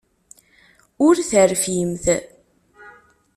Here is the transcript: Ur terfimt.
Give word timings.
Ur 1.05 1.13
terfimt. 1.31 2.05